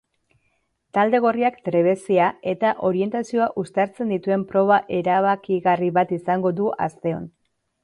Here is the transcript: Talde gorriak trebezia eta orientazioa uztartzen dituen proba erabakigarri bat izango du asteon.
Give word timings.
Talde 0.97 1.19
gorriak 1.25 1.59
trebezia 1.67 2.29
eta 2.53 2.71
orientazioa 2.89 3.49
uztartzen 3.65 4.15
dituen 4.15 4.47
proba 4.55 4.81
erabakigarri 5.03 5.93
bat 6.01 6.17
izango 6.21 6.57
du 6.63 6.75
asteon. 6.91 7.33